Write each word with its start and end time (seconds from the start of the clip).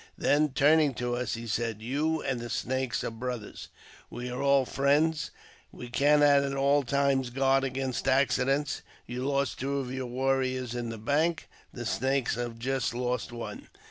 Then 0.17 0.49
turning 0.49 0.95
to 0.95 1.15
us, 1.15 1.35
he 1.35 1.45
said," 1.45 1.79
You 1.83 2.23
and 2.23 2.39
the 2.39 2.49
Snakes 2.49 3.03
are 3.03 3.11
brothers; 3.11 3.67
we 4.09 4.31
are 4.31 4.41
all 4.41 4.65
friends; 4.65 5.29
we 5.71 5.89
cannot 5.89 6.41
at 6.43 6.55
all 6.55 6.81
times 6.81 7.29
guard 7.29 7.63
against 7.63 8.07
accidents. 8.07 8.81
You 9.05 9.27
lost 9.27 9.59
two 9.59 9.77
of 9.77 9.93
your 9.93 10.07
warriors 10.07 10.73
in 10.73 10.89
the 10.89 10.97
bank, 10.97 11.47
the 11.71 11.85
Snakes 11.85 12.33
have 12.33 12.57
just 12.57 12.95
lost 12.95 13.31
one. 13.31 13.67